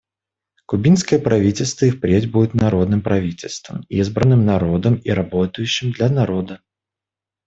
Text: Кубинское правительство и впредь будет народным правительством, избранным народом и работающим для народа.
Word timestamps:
Кубинское 0.65 1.19
правительство 1.19 1.85
и 1.85 1.91
впредь 1.91 2.31
будет 2.31 2.55
народным 2.55 3.03
правительством, 3.03 3.85
избранным 3.87 4.47
народом 4.47 4.95
и 4.95 5.11
работающим 5.11 5.91
для 5.91 6.09
народа. 6.09 6.59